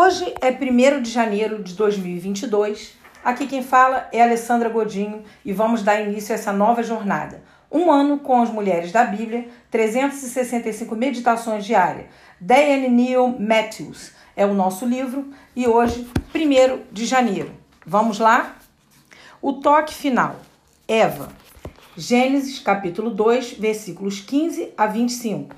Hoje 0.00 0.32
é 0.40 0.52
1 0.52 1.02
de 1.02 1.10
janeiro 1.10 1.60
de 1.60 1.74
2022. 1.74 2.94
Aqui 3.24 3.48
quem 3.48 3.64
fala 3.64 4.08
é 4.12 4.22
Alessandra 4.22 4.68
Godinho 4.68 5.24
e 5.44 5.52
vamos 5.52 5.82
dar 5.82 6.00
início 6.00 6.32
a 6.32 6.38
essa 6.38 6.52
nova 6.52 6.84
jornada. 6.84 7.42
Um 7.68 7.90
ano 7.90 8.20
com 8.20 8.40
as 8.40 8.48
mulheres 8.48 8.92
da 8.92 9.02
Bíblia, 9.02 9.48
365 9.72 10.94
meditações 10.94 11.64
diárias. 11.64 12.06
Diane 12.40 12.88
Neal 12.88 13.28
Matthews 13.40 14.12
é 14.36 14.46
o 14.46 14.54
nosso 14.54 14.86
livro 14.86 15.32
e 15.56 15.66
hoje, 15.66 16.06
1 16.32 16.92
de 16.92 17.04
janeiro. 17.04 17.50
Vamos 17.84 18.20
lá? 18.20 18.56
O 19.42 19.54
toque 19.54 19.92
final. 19.92 20.36
Eva. 20.86 21.32
Gênesis 21.96 22.60
capítulo 22.60 23.10
2, 23.10 23.54
versículos 23.54 24.20
15 24.20 24.74
a 24.76 24.86
25. 24.86 25.56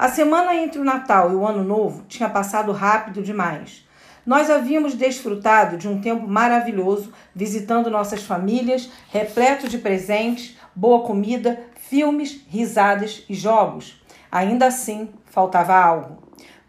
A 0.00 0.08
semana 0.08 0.56
entre 0.56 0.80
o 0.80 0.84
Natal 0.84 1.30
e 1.30 1.34
o 1.34 1.46
Ano 1.46 1.62
Novo 1.62 2.06
tinha 2.08 2.26
passado 2.26 2.72
rápido 2.72 3.22
demais. 3.22 3.86
Nós 4.24 4.48
havíamos 4.48 4.94
desfrutado 4.94 5.76
de 5.76 5.86
um 5.86 6.00
tempo 6.00 6.26
maravilhoso, 6.26 7.12
visitando 7.34 7.90
nossas 7.90 8.22
famílias, 8.22 8.90
repleto 9.10 9.68
de 9.68 9.76
presentes, 9.76 10.56
boa 10.74 11.02
comida, 11.02 11.60
filmes, 11.74 12.40
risadas 12.48 13.26
e 13.28 13.34
jogos. 13.34 14.02
Ainda 14.32 14.68
assim, 14.68 15.10
faltava 15.26 15.76
algo. 15.76 16.22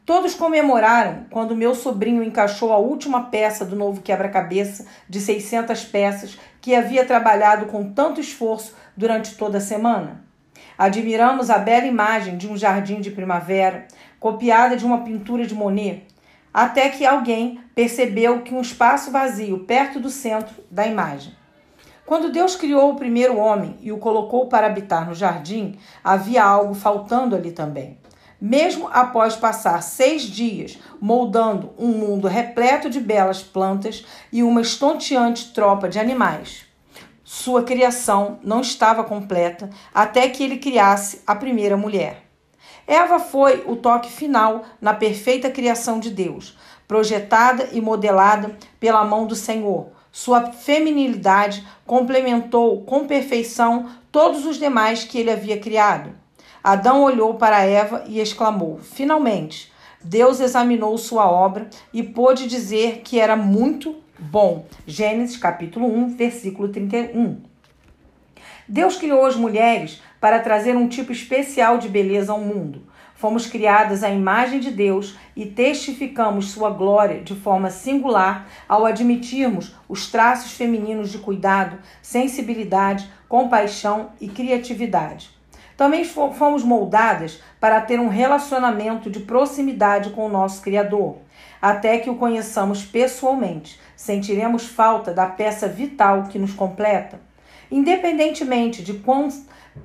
Todos 0.05 0.35
comemoraram 0.35 1.25
quando 1.29 1.55
meu 1.55 1.73
sobrinho 1.73 2.21
encaixou 2.21 2.73
a 2.73 2.79
última 2.79 3.29
peça 3.29 3.63
do 3.63 3.77
novo 3.77 4.01
quebra-cabeça 4.01 4.85
de 5.07 5.21
600 5.21 5.85
peças 5.85 6.37
que 6.59 6.75
havia 6.75 7.05
trabalhado 7.05 7.67
com 7.67 7.93
tanto 7.93 8.19
esforço 8.19 8.75
durante 8.97 9.37
toda 9.37 9.59
a 9.59 9.61
semana. 9.61 10.30
Admiramos 10.77 11.49
a 11.49 11.57
bela 11.57 11.85
imagem 11.85 12.37
de 12.37 12.47
um 12.47 12.57
jardim 12.57 13.01
de 13.01 13.11
primavera, 13.11 13.87
copiada 14.19 14.75
de 14.75 14.85
uma 14.85 15.01
pintura 15.01 15.45
de 15.45 15.53
Monet, 15.55 16.07
até 16.53 16.89
que 16.89 17.05
alguém 17.05 17.59
percebeu 17.73 18.41
que 18.41 18.53
um 18.53 18.61
espaço 18.61 19.11
vazio 19.11 19.59
perto 19.59 19.99
do 19.99 20.09
centro 20.09 20.55
da 20.69 20.85
imagem. 20.85 21.33
Quando 22.05 22.31
Deus 22.31 22.55
criou 22.55 22.91
o 22.91 22.95
primeiro 22.95 23.37
homem 23.37 23.77
e 23.81 23.91
o 23.91 23.97
colocou 23.97 24.47
para 24.47 24.67
habitar 24.67 25.07
no 25.07 25.15
jardim, 25.15 25.77
havia 26.03 26.43
algo 26.43 26.73
faltando 26.73 27.35
ali 27.35 27.51
também. 27.51 27.97
Mesmo 28.39 28.89
após 28.91 29.35
passar 29.35 29.81
seis 29.81 30.23
dias 30.23 30.77
moldando 30.99 31.71
um 31.77 31.89
mundo 31.89 32.27
repleto 32.27 32.89
de 32.89 32.99
belas 32.99 33.43
plantas 33.43 34.03
e 34.31 34.41
uma 34.41 34.61
estonteante 34.61 35.53
tropa 35.53 35.87
de 35.87 35.99
animais, 35.99 36.65
sua 37.33 37.63
criação 37.63 38.39
não 38.43 38.59
estava 38.59 39.05
completa 39.05 39.69
até 39.93 40.27
que 40.27 40.43
ele 40.43 40.57
criasse 40.57 41.21
a 41.25 41.33
primeira 41.33 41.77
mulher. 41.77 42.25
Eva 42.85 43.19
foi 43.19 43.63
o 43.65 43.77
toque 43.77 44.11
final 44.11 44.65
na 44.81 44.93
perfeita 44.93 45.49
criação 45.49 45.97
de 45.97 46.09
Deus, 46.09 46.57
projetada 46.85 47.69
e 47.71 47.79
modelada 47.79 48.57
pela 48.81 49.05
mão 49.05 49.25
do 49.25 49.33
Senhor. 49.33 49.91
Sua 50.11 50.51
feminilidade 50.51 51.65
complementou 51.85 52.81
com 52.81 53.07
perfeição 53.07 53.89
todos 54.11 54.45
os 54.45 54.59
demais 54.59 55.05
que 55.05 55.17
ele 55.17 55.31
havia 55.31 55.57
criado. 55.57 56.11
Adão 56.61 57.01
olhou 57.01 57.35
para 57.35 57.63
Eva 57.63 58.03
e 58.07 58.19
exclamou: 58.19 58.77
Finalmente! 58.79 59.70
Deus 60.03 60.39
examinou 60.39 60.97
sua 60.97 61.29
obra 61.29 61.69
e 61.93 62.01
pôde 62.01 62.47
dizer 62.47 63.01
que 63.03 63.19
era 63.19 63.35
muito 63.35 63.97
bom. 64.19 64.65
Gênesis 64.87 65.37
capítulo 65.37 65.87
1, 65.87 66.15
versículo 66.15 66.69
31. 66.69 67.37
Deus 68.67 68.97
criou 68.97 69.25
as 69.25 69.35
mulheres 69.35 70.01
para 70.19 70.39
trazer 70.39 70.75
um 70.75 70.87
tipo 70.87 71.11
especial 71.11 71.77
de 71.77 71.89
beleza 71.89 72.31
ao 72.31 72.39
mundo. 72.39 72.83
Fomos 73.15 73.45
criadas 73.45 74.03
à 74.03 74.09
imagem 74.09 74.59
de 74.59 74.71
Deus 74.71 75.15
e 75.35 75.45
testificamos 75.45 76.49
sua 76.49 76.71
glória 76.71 77.21
de 77.21 77.35
forma 77.35 77.69
singular 77.69 78.47
ao 78.67 78.83
admitirmos 78.83 79.75
os 79.87 80.09
traços 80.09 80.53
femininos 80.53 81.11
de 81.11 81.19
cuidado, 81.19 81.77
sensibilidade, 82.01 83.07
compaixão 83.29 84.09
e 84.19 84.27
criatividade. 84.27 85.40
Também 85.75 86.03
fomos 86.03 86.63
moldadas 86.63 87.41
para 87.59 87.81
ter 87.81 87.99
um 87.99 88.07
relacionamento 88.07 89.09
de 89.09 89.21
proximidade 89.21 90.11
com 90.11 90.25
o 90.25 90.29
nosso 90.29 90.61
Criador 90.61 91.17
até 91.61 91.99
que 91.99 92.09
o 92.09 92.15
conheçamos 92.15 92.83
pessoalmente. 92.83 93.79
Sentiremos 93.95 94.65
falta 94.65 95.13
da 95.13 95.27
peça 95.27 95.67
vital 95.67 96.23
que 96.23 96.39
nos 96.39 96.53
completa. 96.53 97.19
Independentemente 97.69 98.83
de 98.83 98.95
quão 98.95 99.29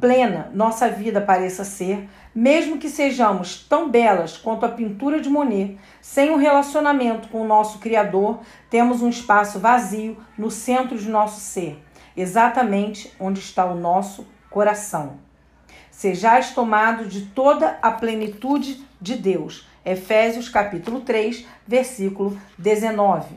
plena 0.00 0.50
nossa 0.52 0.88
vida 0.88 1.20
pareça 1.20 1.62
ser, 1.62 2.08
mesmo 2.34 2.78
que 2.78 2.88
sejamos 2.88 3.64
tão 3.68 3.88
belas 3.88 4.36
quanto 4.36 4.66
a 4.66 4.70
pintura 4.70 5.20
de 5.20 5.28
Monet, 5.28 5.78
sem 6.00 6.30
um 6.30 6.36
relacionamento 6.36 7.28
com 7.28 7.42
o 7.42 7.46
nosso 7.46 7.78
Criador, 7.78 8.40
temos 8.68 9.02
um 9.02 9.08
espaço 9.08 9.60
vazio 9.60 10.16
no 10.36 10.50
centro 10.50 10.98
de 10.98 11.08
nosso 11.08 11.40
ser, 11.40 11.80
exatamente 12.16 13.12
onde 13.20 13.38
está 13.38 13.64
o 13.64 13.76
nosso 13.76 14.26
coração. 14.50 15.25
Sejais 15.96 16.50
tomado 16.50 17.06
de 17.06 17.22
toda 17.22 17.78
a 17.80 17.90
plenitude 17.90 18.84
de 19.00 19.14
Deus 19.16 19.66
Efésios 19.82 20.46
capítulo 20.46 21.00
3, 21.00 21.46
versículo 21.66 22.38
19. 22.58 23.34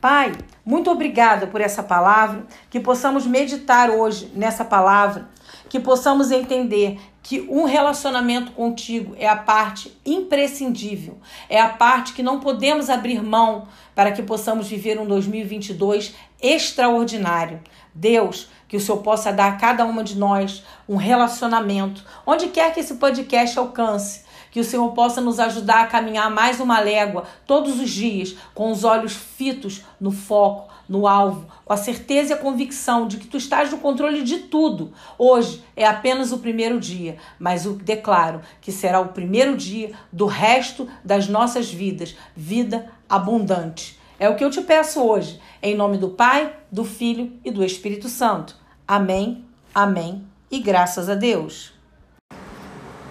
Pai, 0.00 0.32
muito 0.64 0.90
obrigada 0.90 1.46
por 1.46 1.60
essa 1.60 1.82
palavra, 1.82 2.46
que 2.70 2.80
possamos 2.80 3.26
meditar 3.26 3.90
hoje 3.90 4.32
nessa 4.34 4.64
palavra, 4.64 5.28
que 5.68 5.78
possamos 5.78 6.30
entender 6.30 6.98
que 7.22 7.46
um 7.50 7.64
relacionamento 7.64 8.52
contigo 8.52 9.14
é 9.18 9.28
a 9.28 9.36
parte 9.36 9.94
imprescindível, 10.06 11.18
é 11.50 11.60
a 11.60 11.68
parte 11.68 12.14
que 12.14 12.22
não 12.22 12.40
podemos 12.40 12.88
abrir 12.88 13.22
mão 13.22 13.68
para 13.94 14.10
que 14.10 14.22
possamos 14.22 14.66
viver 14.68 14.98
um 14.98 15.06
2022 15.06 16.14
extraordinário. 16.40 17.60
Deus, 17.94 18.48
que 18.70 18.76
o 18.76 18.80
Senhor 18.80 18.98
possa 18.98 19.32
dar 19.32 19.48
a 19.48 19.56
cada 19.56 19.84
uma 19.84 20.04
de 20.04 20.16
nós 20.16 20.62
um 20.88 20.94
relacionamento, 20.94 22.04
onde 22.24 22.46
quer 22.46 22.72
que 22.72 22.78
esse 22.78 22.94
podcast 22.94 23.58
alcance, 23.58 24.22
que 24.48 24.60
o 24.60 24.64
Senhor 24.64 24.88
possa 24.92 25.20
nos 25.20 25.40
ajudar 25.40 25.80
a 25.80 25.86
caminhar 25.88 26.30
mais 26.30 26.60
uma 26.60 26.78
légua 26.78 27.24
todos 27.48 27.80
os 27.80 27.90
dias, 27.90 28.36
com 28.54 28.70
os 28.70 28.84
olhos 28.84 29.12
fitos 29.12 29.82
no 30.00 30.12
foco, 30.12 30.70
no 30.88 31.08
alvo, 31.08 31.48
com 31.64 31.72
a 31.72 31.76
certeza 31.76 32.30
e 32.30 32.32
a 32.34 32.38
convicção 32.38 33.08
de 33.08 33.16
que 33.16 33.26
tu 33.26 33.36
estás 33.36 33.72
no 33.72 33.78
controle 33.78 34.22
de 34.22 34.38
tudo. 34.38 34.92
Hoje 35.18 35.64
é 35.74 35.84
apenas 35.84 36.30
o 36.30 36.38
primeiro 36.38 36.78
dia, 36.78 37.16
mas 37.40 37.64
eu 37.64 37.72
declaro 37.72 38.40
que 38.60 38.70
será 38.70 39.00
o 39.00 39.08
primeiro 39.08 39.56
dia 39.56 39.90
do 40.12 40.26
resto 40.26 40.88
das 41.04 41.26
nossas 41.26 41.68
vidas, 41.72 42.16
vida 42.36 42.88
abundante. 43.08 43.98
É 44.16 44.28
o 44.28 44.36
que 44.36 44.44
eu 44.44 44.50
te 44.50 44.60
peço 44.60 45.02
hoje, 45.02 45.40
em 45.60 45.74
nome 45.74 45.96
do 45.96 46.10
Pai, 46.10 46.54
do 46.70 46.84
Filho 46.84 47.32
e 47.44 47.50
do 47.50 47.64
Espírito 47.64 48.08
Santo. 48.08 48.59
Amém, 48.92 49.44
amém 49.72 50.20
e 50.50 50.58
graças 50.58 51.08
a 51.08 51.14
Deus 51.14 51.72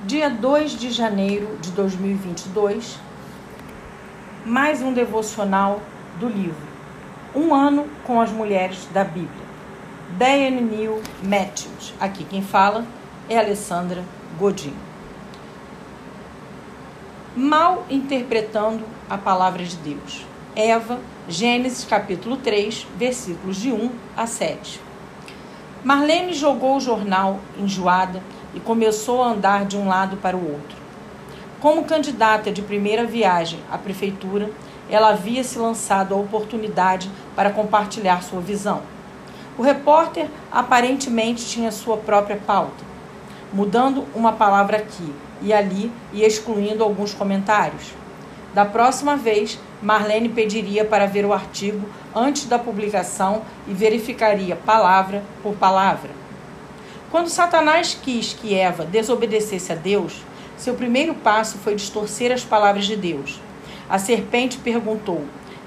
dia 0.03 0.29
2 0.29 0.77
de 0.77 0.91
janeiro 0.91 1.57
de 1.61 1.71
2022, 1.71 2.99
mais 4.45 4.81
um 4.81 4.91
devocional 4.91 5.79
do 6.19 6.27
livro 6.27 6.67
Um 7.33 7.55
Ano 7.55 7.87
com 8.03 8.19
as 8.19 8.29
Mulheres 8.29 8.89
da 8.91 9.05
Bíblia. 9.05 9.47
Diane 10.17 10.59
Neal 10.59 10.99
Matthews. 11.23 11.93
Aqui 11.97 12.25
quem 12.25 12.41
fala 12.41 12.85
é 13.29 13.39
Alessandra 13.39 14.03
Godinho. 14.37 14.75
Mal 17.37 17.85
interpretando 17.89 18.83
a 19.09 19.17
palavra 19.17 19.63
de 19.63 19.77
Deus. 19.77 20.25
Eva, 20.57 20.99
Gênesis 21.29 21.85
capítulo 21.85 22.35
3, 22.35 22.85
versículos 22.97 23.55
de 23.55 23.71
1 23.71 23.89
a 24.17 24.27
7. 24.27 24.88
Marlene 25.81 26.33
jogou 26.33 26.75
o 26.75 26.79
jornal 26.81 27.39
enjoada 27.57 28.21
e 28.53 28.59
começou 28.59 29.23
a 29.23 29.29
andar 29.29 29.65
de 29.65 29.77
um 29.77 29.87
lado 29.87 30.17
para 30.17 30.35
o 30.35 30.51
outro. 30.51 30.77
Como 31.61 31.85
candidata 31.85 32.51
de 32.51 32.61
primeira 32.61 33.05
viagem 33.05 33.61
à 33.71 33.77
prefeitura, 33.77 34.49
ela 34.89 35.11
havia 35.11 35.41
se 35.41 35.57
lançado 35.57 36.13
à 36.13 36.17
oportunidade 36.17 37.09
para 37.33 37.49
compartilhar 37.49 38.21
sua 38.23 38.41
visão. 38.41 38.81
O 39.57 39.61
repórter 39.61 40.27
aparentemente 40.51 41.45
tinha 41.45 41.71
sua 41.71 41.95
própria 41.95 42.37
pauta, 42.37 42.83
mudando 43.53 44.05
uma 44.13 44.33
palavra 44.33 44.77
aqui 44.77 45.13
e 45.41 45.53
ali 45.53 45.89
e 46.11 46.23
excluindo 46.23 46.83
alguns 46.83 47.13
comentários. 47.13 47.93
Da 48.53 48.65
próxima 48.65 49.15
vez, 49.15 49.59
Marlene 49.81 50.29
pediria 50.29 50.83
para 50.83 51.05
ver 51.05 51.25
o 51.25 51.33
artigo 51.33 51.87
antes 52.15 52.45
da 52.45 52.57
publicação 52.57 53.43
e 53.67 53.73
verificaria 53.73 54.55
palavra 54.55 55.23
por 55.43 55.55
palavra. 55.55 56.09
Quando 57.11 57.29
Satanás 57.29 57.97
quis 58.01 58.33
que 58.33 58.55
Eva 58.55 58.85
desobedecesse 58.85 59.71
a 59.71 59.75
Deus, 59.75 60.23
seu 60.57 60.73
primeiro 60.73 61.13
passo 61.13 61.57
foi 61.57 61.75
distorcer 61.75 62.31
as 62.31 62.43
palavras 62.43 62.85
de 62.85 62.95
Deus. 62.95 63.39
A 63.89 63.97
serpente 63.97 64.57
perguntou: 64.57 65.25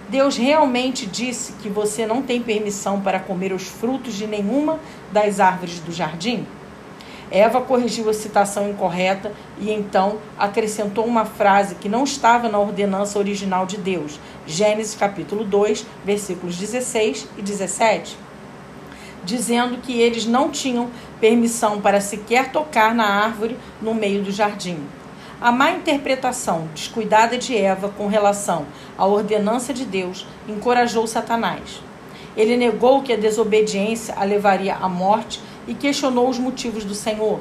Deus 0.08 0.36
realmente 0.36 1.06
disse 1.06 1.54
que 1.54 1.68
você 1.68 2.04
não 2.04 2.20
tem 2.20 2.42
permissão 2.42 3.00
para 3.00 3.18
comer 3.18 3.52
os 3.52 3.66
frutos 3.66 4.14
de 4.14 4.26
nenhuma 4.26 4.78
das 5.10 5.40
árvores 5.40 5.78
do 5.78 5.90
jardim? 5.90 6.46
Eva 7.32 7.62
corrigiu 7.62 8.10
a 8.10 8.14
citação 8.14 8.68
incorreta 8.68 9.32
e 9.58 9.72
então 9.72 10.18
acrescentou 10.38 11.06
uma 11.06 11.24
frase 11.24 11.76
que 11.76 11.88
não 11.88 12.04
estava 12.04 12.46
na 12.46 12.58
ordenança 12.58 13.18
original 13.18 13.64
de 13.64 13.78
Deus. 13.78 14.20
Gênesis 14.46 14.94
capítulo 14.94 15.42
2, 15.42 15.86
versículos 16.04 16.58
16 16.58 17.26
e 17.38 17.42
17 17.42 18.18
dizendo 19.24 19.78
que 19.78 20.00
eles 20.00 20.26
não 20.26 20.50
tinham 20.50 20.90
permissão 21.20 21.80
para 21.80 22.00
sequer 22.00 22.50
tocar 22.50 22.94
na 22.94 23.06
árvore 23.06 23.56
no 23.80 23.94
meio 23.94 24.22
do 24.22 24.32
jardim. 24.32 24.80
A 25.40 25.50
má 25.50 25.70
interpretação 25.70 26.68
descuidada 26.74 27.36
de 27.38 27.56
Eva 27.56 27.88
com 27.88 28.06
relação 28.06 28.66
à 28.96 29.06
ordenança 29.06 29.72
de 29.72 29.84
Deus 29.84 30.26
encorajou 30.48 31.06
Satanás. 31.06 31.82
Ele 32.36 32.56
negou 32.56 33.02
que 33.02 33.12
a 33.12 33.16
desobediência 33.16 34.14
a 34.16 34.24
levaria 34.24 34.74
à 34.76 34.88
morte 34.88 35.40
e 35.66 35.74
questionou 35.74 36.28
os 36.28 36.38
motivos 36.38 36.84
do 36.84 36.94
Senhor. 36.94 37.40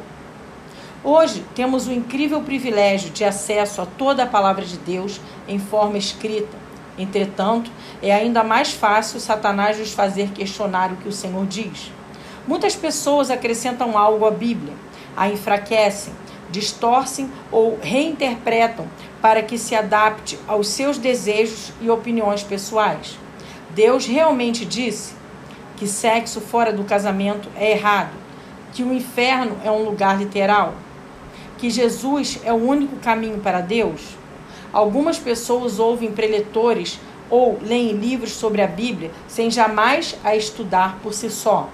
Hoje 1.03 1.43
temos 1.55 1.87
o 1.87 1.91
incrível 1.91 2.41
privilégio 2.41 3.09
de 3.09 3.23
acesso 3.23 3.81
a 3.81 3.85
toda 3.85 4.23
a 4.23 4.27
palavra 4.27 4.63
de 4.63 4.77
Deus 4.77 5.19
em 5.47 5.57
forma 5.57 5.97
escrita. 5.97 6.55
Entretanto, 6.97 7.71
é 8.03 8.13
ainda 8.13 8.43
mais 8.43 8.71
fácil 8.71 9.19
Satanás 9.19 9.79
nos 9.79 9.93
fazer 9.93 10.29
questionar 10.29 10.91
o 10.91 10.97
que 10.97 11.09
o 11.09 11.11
Senhor 11.11 11.45
diz. 11.47 11.91
Muitas 12.47 12.75
pessoas 12.75 13.31
acrescentam 13.31 13.97
algo 13.97 14.25
à 14.25 14.31
Bíblia, 14.31 14.73
a 15.17 15.27
enfraquecem, 15.27 16.13
distorcem 16.51 17.31
ou 17.51 17.79
reinterpretam 17.81 18.87
para 19.21 19.41
que 19.41 19.57
se 19.57 19.73
adapte 19.73 20.37
aos 20.47 20.67
seus 20.67 20.97
desejos 20.97 21.71
e 21.81 21.89
opiniões 21.89 22.43
pessoais. 22.43 23.17
Deus 23.71 24.05
realmente 24.05 24.65
disse 24.65 25.13
que 25.81 25.87
sexo 25.87 26.39
fora 26.39 26.71
do 26.71 26.83
casamento 26.83 27.49
é 27.55 27.71
errado, 27.71 28.11
que 28.71 28.83
o 28.83 28.93
inferno 28.93 29.57
é 29.63 29.71
um 29.71 29.83
lugar 29.83 30.15
literal, 30.15 30.75
que 31.57 31.71
Jesus 31.71 32.39
é 32.43 32.53
o 32.53 32.63
único 32.63 32.97
caminho 32.97 33.39
para 33.39 33.61
Deus. 33.61 34.15
Algumas 34.71 35.17
pessoas 35.17 35.79
ouvem 35.79 36.11
preletores 36.11 36.99
ou 37.31 37.57
leem 37.63 37.93
livros 37.93 38.29
sobre 38.33 38.61
a 38.61 38.67
Bíblia 38.67 39.09
sem 39.27 39.49
jamais 39.49 40.15
a 40.23 40.35
estudar 40.35 40.99
por 41.01 41.15
si 41.15 41.31
só. 41.31 41.67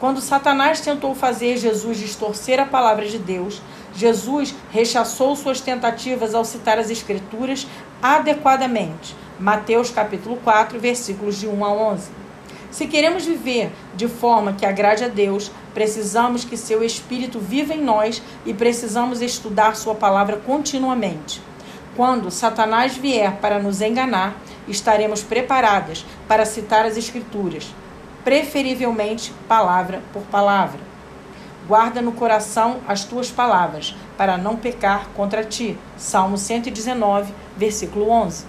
Quando 0.00 0.20
Satanás 0.20 0.80
tentou 0.80 1.14
fazer 1.14 1.56
Jesus 1.56 1.98
distorcer 1.98 2.58
a 2.58 2.66
palavra 2.66 3.06
de 3.06 3.18
Deus, 3.18 3.62
Jesus 3.94 4.52
rechaçou 4.72 5.36
suas 5.36 5.60
tentativas 5.60 6.34
ao 6.34 6.44
citar 6.44 6.76
as 6.76 6.90
Escrituras 6.90 7.68
adequadamente. 8.02 9.14
Mateus 9.38 9.92
capítulo 9.92 10.38
4, 10.42 10.76
versículos 10.80 11.38
de 11.38 11.46
1 11.46 11.64
a 11.64 11.72
11. 11.72 12.23
Se 12.74 12.88
queremos 12.88 13.24
viver 13.24 13.70
de 13.94 14.08
forma 14.08 14.52
que 14.52 14.66
agrade 14.66 15.04
a 15.04 15.06
Deus, 15.06 15.48
precisamos 15.72 16.44
que 16.44 16.56
seu 16.56 16.82
Espírito 16.82 17.38
viva 17.38 17.72
em 17.72 17.80
nós 17.80 18.20
e 18.44 18.52
precisamos 18.52 19.22
estudar 19.22 19.76
sua 19.76 19.94
palavra 19.94 20.38
continuamente. 20.38 21.40
Quando 21.94 22.32
Satanás 22.32 22.96
vier 22.96 23.36
para 23.36 23.60
nos 23.60 23.80
enganar, 23.80 24.36
estaremos 24.66 25.22
preparadas 25.22 26.04
para 26.26 26.44
citar 26.44 26.84
as 26.84 26.96
Escrituras, 26.96 27.72
preferivelmente 28.24 29.32
palavra 29.46 30.02
por 30.12 30.22
palavra. 30.22 30.80
Guarda 31.68 32.02
no 32.02 32.10
coração 32.10 32.80
as 32.88 33.04
tuas 33.04 33.30
palavras, 33.30 33.94
para 34.18 34.36
não 34.36 34.56
pecar 34.56 35.10
contra 35.14 35.44
ti. 35.44 35.78
Salmo 35.96 36.36
119, 36.36 37.32
versículo 37.56 38.10
11. 38.10 38.44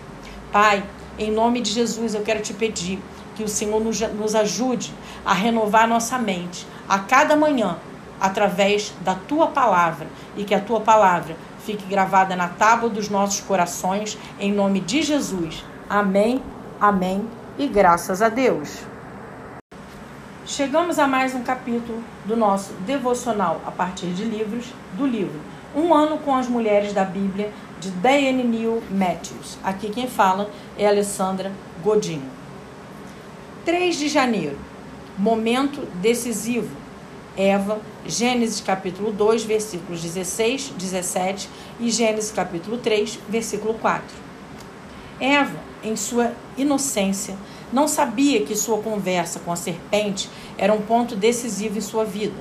Pai, 0.52 0.84
em 1.20 1.30
nome 1.30 1.62
de 1.62 1.70
Jesus, 1.70 2.16
eu 2.16 2.24
quero 2.24 2.42
te 2.42 2.56
pedir 2.56 3.00
que 3.36 3.44
o 3.44 3.48
Senhor 3.48 3.82
nos 3.82 4.36
ajude 4.36 4.94
a 5.26 5.34
renovar 5.34 5.88
nossa 5.88 6.18
mente 6.18 6.66
a 6.88 7.00
cada 7.00 7.36
manhã 7.36 7.78
através 8.20 8.94
da 9.02 9.16
tua 9.16 9.48
palavra 9.48 10.08
e 10.38 10.44
que 10.44 10.56
a 10.56 10.60
tua 10.60 10.80
palavra 10.80 11.36
fique 11.60 11.86
gravada 11.86 12.36
na 12.36 12.48
tábua 12.48 12.90
dos 12.90 13.10
nossos 13.10 13.42
corações, 13.42 14.18
em 14.40 14.54
nome 14.54 14.80
de 14.80 15.02
Jesus. 15.02 15.66
Amém, 15.90 16.42
amém 16.80 17.28
e 17.58 17.68
graças 17.68 18.22
a 18.22 18.30
Deus. 18.30 18.80
Chegamos 20.46 21.00
a 21.00 21.08
mais 21.08 21.34
um 21.34 21.42
capítulo 21.42 22.04
do 22.24 22.38
nosso 22.38 22.72
devocional 22.86 23.62
a 23.66 23.72
partir 23.72 24.08
de 24.08 24.24
livros 24.24 24.66
do 24.94 25.06
livro 25.06 25.40
Um 25.76 25.92
Ano 25.92 26.20
com 26.20 26.36
as 26.36 26.48
Mulheres 26.48 26.94
da 26.94 27.04
Bíblia, 27.04 27.52
de 27.80 27.90
Diane 27.90 28.44
Neal 28.44 28.82
Matthews. 28.90 29.58
Aqui 29.64 29.90
quem 29.90 30.08
fala 30.08 30.50
é 30.78 30.88
Alessandra 30.88 31.52
Godinho. 31.84 32.35
3 33.66 33.98
de 33.98 34.08
janeiro, 34.08 34.60
momento 35.18 35.82
decisivo. 35.96 36.70
Eva, 37.36 37.82
Gênesis 38.06 38.62
capítulo 38.62 39.12
2, 39.12 39.44
versículos 39.44 40.04
16, 40.04 40.74
17 40.78 41.50
e 41.80 41.90
Gênesis 41.90 42.32
capítulo 42.32 42.78
3, 42.78 43.20
versículo 43.28 43.74
4. 43.74 44.06
Eva 45.20 45.60
em 45.84 45.96
sua 45.96 46.32
inocência, 46.56 47.36
não 47.74 47.88
sabia 47.88 48.46
que 48.46 48.56
sua 48.56 48.78
conversa 48.78 49.40
com 49.40 49.52
a 49.52 49.56
serpente 49.56 50.30
era 50.60 50.72
um 50.72 50.82
ponto 50.82 51.16
decisivo 51.16 51.80
em 51.80 51.82
sua 51.82 52.06
vida. 52.06 52.40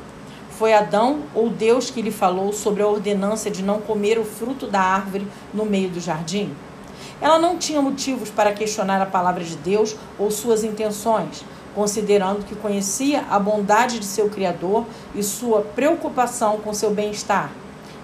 Foi 0.50 0.74
Adão 0.74 1.22
ou 1.34 1.48
Deus 1.48 1.90
que 1.90 2.02
lhe 2.02 2.12
falou 2.12 2.52
sobre 2.52 2.82
a 2.82 2.86
ordenança 2.86 3.50
de 3.50 3.62
não 3.62 3.80
comer 3.80 4.18
o 4.18 4.24
fruto 4.24 4.66
da 4.66 4.80
árvore 4.80 5.26
no 5.54 5.64
meio 5.64 5.88
do 5.88 6.00
jardim? 6.00 6.54
Ela 7.20 7.38
não 7.38 7.58
tinha 7.58 7.80
motivos 7.80 8.30
para 8.30 8.52
questionar 8.52 9.00
a 9.00 9.06
palavra 9.06 9.42
de 9.42 9.56
Deus 9.56 9.96
ou 10.18 10.30
suas 10.30 10.64
intenções, 10.64 11.44
considerando 11.74 12.44
que 12.44 12.54
conhecia 12.54 13.24
a 13.30 13.38
bondade 13.38 13.98
de 13.98 14.04
seu 14.04 14.28
Criador 14.28 14.84
e 15.14 15.22
sua 15.22 15.60
preocupação 15.62 16.58
com 16.58 16.72
seu 16.72 16.90
bem-estar. 16.90 17.50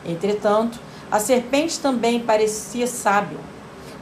Entretanto, 0.05 0.79
a 1.11 1.19
serpente 1.19 1.79
também 1.79 2.21
parecia 2.21 2.87
sábia 2.87 3.39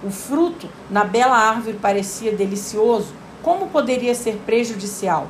o 0.03 0.11
fruto 0.11 0.69
na 0.89 1.03
bela 1.03 1.37
árvore 1.37 1.77
parecia 1.77 2.33
delicioso. 2.33 3.13
Como 3.43 3.67
poderia 3.69 4.15
ser 4.15 4.41
prejudicial? 4.47 5.27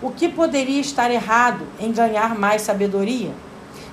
O 0.00 0.10
que 0.10 0.28
poderia 0.28 0.80
estar 0.80 1.10
errado 1.10 1.66
em 1.78 1.92
ganhar 1.92 2.34
mais 2.38 2.62
sabedoria? 2.62 3.32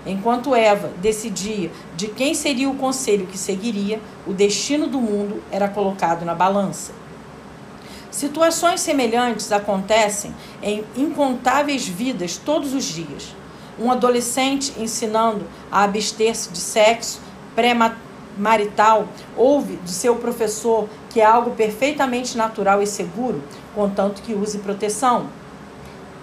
Enquanto 0.05 0.55
Eva 0.55 0.91
decidia 1.01 1.71
de 1.95 2.07
quem 2.07 2.33
seria 2.33 2.69
o 2.69 2.75
conselho 2.75 3.27
que 3.27 3.37
seguiria, 3.37 3.99
o 4.25 4.33
destino 4.33 4.87
do 4.87 4.99
mundo 4.99 5.43
era 5.51 5.67
colocado 5.67 6.25
na 6.25 6.33
balança. 6.33 6.93
Situações 8.09 8.81
semelhantes 8.81 9.51
acontecem 9.51 10.33
em 10.63 10.83
incontáveis 10.95 11.87
vidas 11.87 12.37
todos 12.37 12.73
os 12.73 12.85
dias. 12.85 13.35
Um 13.79 13.91
adolescente 13.91 14.73
ensinando 14.77 15.45
a 15.71 15.83
abster-se 15.83 16.49
de 16.49 16.59
sexo 16.59 17.21
prematuramente 17.55 18.09
marital 18.39 19.07
ouve 19.35 19.75
do 19.75 19.89
seu 19.89 20.15
professor 20.15 20.87
que 21.09 21.19
é 21.19 21.25
algo 21.25 21.51
perfeitamente 21.51 22.37
natural 22.37 22.81
e 22.81 22.87
seguro, 22.87 23.43
contanto 23.75 24.21
que 24.21 24.33
use 24.33 24.59
proteção. 24.59 25.27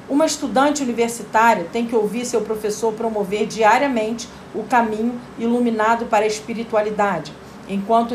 Uma 0.09 0.25
estudante 0.25 0.85
universitária 0.85 1.67
tem 1.73 1.85
que 1.85 1.97
ouvir 1.97 2.25
seu 2.25 2.41
professor 2.43 2.93
promover 2.93 3.45
diariamente 3.45 4.29
o 4.55 4.63
caminho 4.63 5.21
iluminado 5.37 6.07
para 6.07 6.25
a 6.25 6.29
espiritualidade, 6.29 7.33
enquanto 7.69 8.15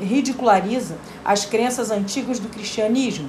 ridiculariza 0.00 0.96
as 1.22 1.44
crenças 1.44 1.90
antigas 1.90 2.38
do 2.38 2.48
cristianismo. 2.48 3.28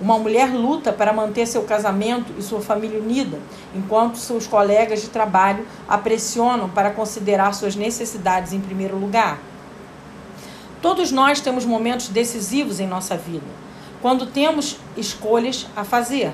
Uma 0.00 0.18
mulher 0.18 0.54
luta 0.54 0.90
para 0.90 1.12
manter 1.12 1.44
seu 1.46 1.64
casamento 1.64 2.32
e 2.38 2.42
sua 2.42 2.62
família 2.62 2.98
unida, 2.98 3.38
enquanto 3.74 4.16
seus 4.16 4.46
colegas 4.46 5.02
de 5.02 5.08
trabalho 5.08 5.66
a 5.86 5.98
pressionam 5.98 6.70
para 6.70 6.92
considerar 6.92 7.52
suas 7.52 7.76
necessidades 7.76 8.54
em 8.54 8.60
primeiro 8.60 8.96
lugar. 8.96 9.38
Todos 10.80 11.12
nós 11.12 11.40
temos 11.40 11.66
momentos 11.66 12.08
decisivos 12.08 12.80
em 12.80 12.86
nossa 12.86 13.18
vida, 13.18 13.44
quando 14.00 14.24
temos 14.24 14.78
escolhas 14.96 15.66
a 15.76 15.84
fazer. 15.84 16.32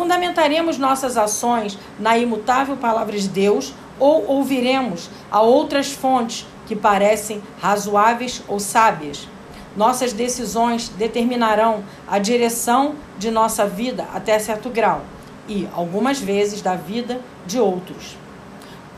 Fundamentaremos 0.00 0.78
nossas 0.78 1.18
ações 1.18 1.78
na 1.98 2.16
imutável 2.16 2.74
palavra 2.74 3.18
de 3.18 3.28
Deus 3.28 3.74
ou 3.98 4.26
ouviremos 4.28 5.10
a 5.30 5.42
outras 5.42 5.92
fontes 5.92 6.46
que 6.66 6.74
parecem 6.74 7.42
razoáveis 7.60 8.42
ou 8.48 8.58
sábias. 8.58 9.28
Nossas 9.76 10.14
decisões 10.14 10.88
determinarão 10.88 11.84
a 12.08 12.18
direção 12.18 12.94
de 13.18 13.30
nossa 13.30 13.66
vida 13.66 14.06
até 14.14 14.38
certo 14.38 14.70
grau 14.70 15.02
e, 15.46 15.68
algumas 15.74 16.18
vezes, 16.18 16.62
da 16.62 16.76
vida 16.76 17.20
de 17.44 17.60
outros. 17.60 18.16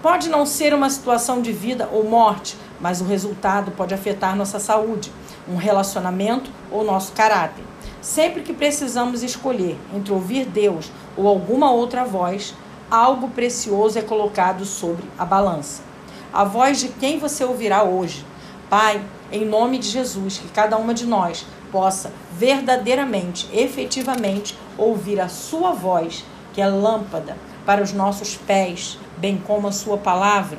Pode 0.01 0.29
não 0.29 0.47
ser 0.47 0.73
uma 0.73 0.89
situação 0.89 1.43
de 1.43 1.51
vida 1.51 1.89
ou 1.93 2.09
morte, 2.09 2.57
mas 2.81 3.01
o 3.01 3.05
resultado 3.05 3.73
pode 3.73 3.93
afetar 3.93 4.37
nossa 4.37 4.61
saúde, 4.61 5.11
um 5.49 5.57
relacionamento 5.57 6.49
ou 6.71 6.85
nosso 6.85 7.11
caráter. 7.11 7.65
Sempre 8.03 8.43
que 8.43 8.53
precisamos 8.53 9.23
escolher 9.23 9.79
entre 9.95 10.13
ouvir 10.13 10.45
Deus 10.45 10.91
ou 11.17 11.29
alguma 11.29 11.71
outra 11.71 12.05
voz, 12.05 12.53
algo 12.91 13.31
precioso 13.31 13.97
é 13.97 14.03
colocado 14.03 14.65
sobre 14.65 15.05
a 15.17 15.25
balança. 15.25 15.85
A 16.33 16.43
voz 16.43 16.81
de 16.81 16.89
quem 16.89 17.21
você 17.21 17.45
ouvirá 17.45 17.85
hoje? 17.85 18.27
Pai, 18.69 19.01
em 19.31 19.45
nome 19.45 19.79
de 19.79 19.87
Jesus, 19.87 20.39
que 20.39 20.49
cada 20.49 20.77
uma 20.79 20.93
de 20.93 21.07
nós 21.07 21.47
possa 21.71 22.13
verdadeiramente, 22.33 23.49
efetivamente 23.53 24.59
ouvir 24.77 25.21
a 25.21 25.29
Sua 25.29 25.71
voz, 25.71 26.25
que 26.53 26.61
é 26.61 26.67
lâmpada 26.67 27.37
para 27.65 27.85
os 27.85 27.93
nossos 27.93 28.35
pés, 28.35 28.99
bem 29.19 29.39
como 29.39 29.69
a 29.69 29.73
sua 29.73 29.97
palavra. 29.97 30.59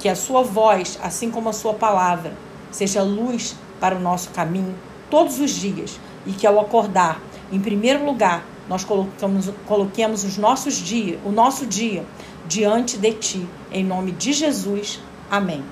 Que 0.00 0.08
a 0.08 0.16
sua 0.16 0.42
voz, 0.42 0.98
assim 1.00 1.30
como 1.30 1.50
a 1.50 1.52
sua 1.52 1.74
palavra, 1.74 2.32
seja 2.72 3.00
luz 3.00 3.54
para 3.78 3.94
o 3.94 4.00
nosso 4.00 4.30
caminho 4.30 4.74
todos 5.10 5.40
os 5.40 5.50
dias 5.50 5.98
e 6.26 6.32
que 6.32 6.46
ao 6.46 6.60
acordar, 6.60 7.20
em 7.52 7.58
primeiro 7.60 8.04
lugar, 8.04 8.44
nós 8.68 8.84
colocamos, 8.84 9.50
coloquemos 9.66 10.24
os 10.24 10.38
nossos 10.38 10.74
dias, 10.74 11.18
o 11.24 11.30
nosso 11.30 11.66
dia 11.66 12.04
diante 12.46 12.96
de 12.96 13.12
ti, 13.12 13.46
em 13.72 13.84
nome 13.84 14.12
de 14.12 14.32
Jesus. 14.32 15.00
Amém. 15.30 15.62